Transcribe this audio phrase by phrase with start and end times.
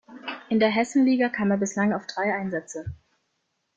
[0.49, 2.91] In der Hessenliga kam er bislang auf drei Einsätze.